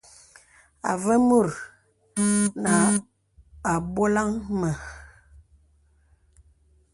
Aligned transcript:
Avə 0.91 1.15
mùt 1.27 1.53
nə 2.63 2.73
à 3.71 3.73
bɔlaŋ 3.93 4.29
mə. 4.59 4.69